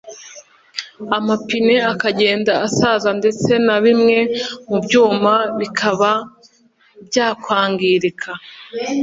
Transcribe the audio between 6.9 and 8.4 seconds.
byakwangirika